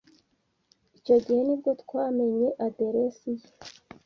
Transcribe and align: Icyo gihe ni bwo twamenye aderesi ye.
Icyo 0.97 1.15
gihe 1.23 1.41
ni 1.47 1.55
bwo 1.59 1.71
twamenye 1.81 2.47
aderesi 2.65 3.29
ye. 3.39 3.47